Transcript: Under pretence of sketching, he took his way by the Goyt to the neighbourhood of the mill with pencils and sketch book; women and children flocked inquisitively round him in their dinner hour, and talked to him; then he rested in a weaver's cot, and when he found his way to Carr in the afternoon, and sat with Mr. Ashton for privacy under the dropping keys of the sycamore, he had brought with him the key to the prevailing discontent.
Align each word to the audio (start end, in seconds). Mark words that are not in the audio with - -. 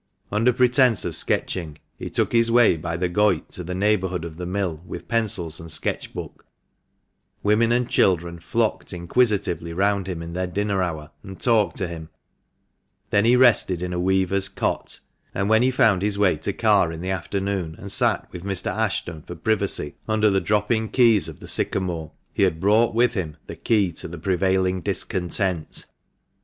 Under 0.31 0.51
pretence 0.51 1.05
of 1.05 1.15
sketching, 1.15 1.77
he 1.99 2.09
took 2.09 2.31
his 2.33 2.49
way 2.49 2.75
by 2.75 2.97
the 2.97 3.07
Goyt 3.07 3.49
to 3.49 3.63
the 3.63 3.75
neighbourhood 3.75 4.25
of 4.25 4.37
the 4.37 4.47
mill 4.47 4.81
with 4.83 5.07
pencils 5.07 5.59
and 5.59 5.71
sketch 5.71 6.11
book; 6.11 6.47
women 7.43 7.71
and 7.71 7.87
children 7.87 8.39
flocked 8.39 8.93
inquisitively 8.93 9.73
round 9.73 10.07
him 10.07 10.23
in 10.23 10.33
their 10.33 10.47
dinner 10.47 10.81
hour, 10.81 11.11
and 11.21 11.39
talked 11.39 11.77
to 11.77 11.87
him; 11.87 12.09
then 13.11 13.25
he 13.25 13.35
rested 13.35 13.83
in 13.83 13.93
a 13.93 13.99
weaver's 13.99 14.49
cot, 14.49 14.99
and 15.35 15.49
when 15.49 15.61
he 15.61 15.69
found 15.69 16.01
his 16.01 16.17
way 16.17 16.35
to 16.35 16.51
Carr 16.51 16.91
in 16.91 17.01
the 17.01 17.11
afternoon, 17.11 17.75
and 17.77 17.91
sat 17.91 18.27
with 18.31 18.43
Mr. 18.43 18.71
Ashton 18.75 19.21
for 19.21 19.35
privacy 19.35 19.97
under 20.07 20.31
the 20.31 20.41
dropping 20.41 20.89
keys 20.89 21.27
of 21.27 21.39
the 21.39 21.47
sycamore, 21.47 22.11
he 22.33 22.41
had 22.41 22.59
brought 22.59 22.95
with 22.95 23.13
him 23.13 23.37
the 23.45 23.55
key 23.55 23.91
to 23.91 24.07
the 24.07 24.17
prevailing 24.17 24.81
discontent. 24.81 25.85